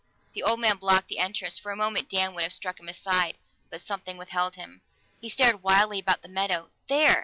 [0.33, 3.37] The old man blocked the entrance; for a moment Dan would have struck him aside,
[3.69, 4.81] but something withheld him.
[5.19, 7.19] He stared wildly about the meadow there!